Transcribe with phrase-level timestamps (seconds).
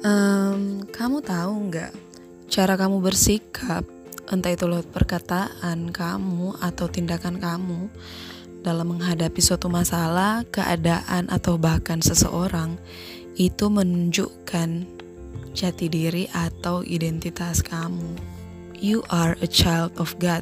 [0.00, 1.92] Um, kamu tahu nggak
[2.48, 3.84] cara kamu bersikap,
[4.32, 7.92] entah itu lewat perkataan kamu atau tindakan kamu
[8.64, 12.80] dalam menghadapi suatu masalah, keadaan atau bahkan seseorang
[13.36, 14.88] itu menunjukkan
[15.52, 18.16] jati diri atau identitas kamu.
[18.80, 20.40] You are a child of God.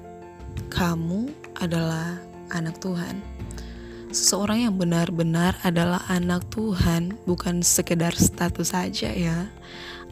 [0.71, 2.23] Kamu adalah
[2.55, 3.38] anak Tuhan.
[4.09, 9.53] Seseorang yang benar-benar adalah anak Tuhan bukan sekedar status saja ya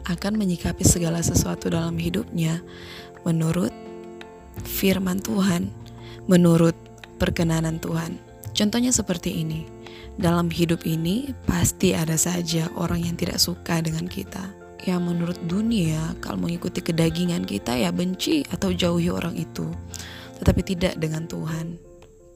[0.05, 2.61] akan menyikapi segala sesuatu dalam hidupnya
[3.25, 3.73] menurut
[4.61, 5.73] firman Tuhan,
[6.29, 6.77] menurut
[7.17, 8.21] perkenanan Tuhan.
[8.53, 9.65] Contohnya seperti ini.
[10.17, 14.49] Dalam hidup ini pasti ada saja orang yang tidak suka dengan kita.
[14.85, 19.69] Yang menurut dunia kalau mengikuti kedagingan kita ya benci atau jauhi orang itu.
[20.41, 21.86] Tetapi tidak dengan Tuhan.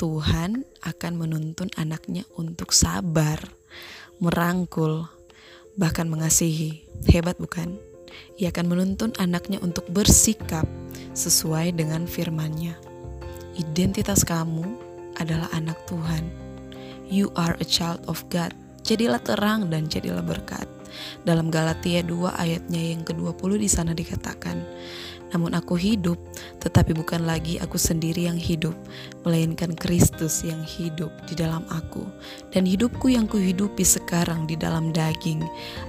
[0.01, 3.37] Tuhan akan menuntun anaknya untuk sabar,
[4.17, 5.05] merangkul,
[5.77, 6.89] bahkan mengasihi.
[7.05, 7.77] Hebat bukan?
[8.41, 10.65] Ia akan menuntun anaknya untuk bersikap
[11.13, 12.81] sesuai dengan firman-Nya.
[13.61, 14.65] Identitas kamu
[15.21, 16.25] adalah anak Tuhan.
[17.05, 18.57] You are a child of God.
[18.81, 20.65] Jadilah terang dan jadilah berkat.
[21.23, 24.57] Dalam Galatia 2 ayatnya yang ke-20 di sana dikatakan,
[25.31, 26.19] namun aku hidup,
[26.59, 28.75] tetapi bukan lagi aku sendiri yang hidup,
[29.23, 32.03] melainkan Kristus yang hidup di dalam aku.
[32.51, 35.39] Dan hidupku yang kuhidupi sekarang di dalam daging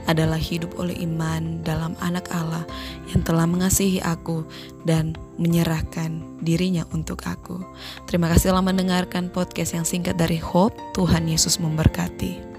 [0.06, 2.62] adalah hidup oleh iman dalam anak Allah
[3.10, 4.46] yang telah mengasihi aku
[4.86, 7.58] dan menyerahkan dirinya untuk aku.
[8.06, 10.78] Terima kasih telah mendengarkan podcast yang singkat dari Hope.
[10.94, 12.51] Tuhan Yesus memberkati.